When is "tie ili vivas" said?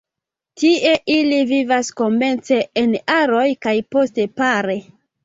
0.59-1.91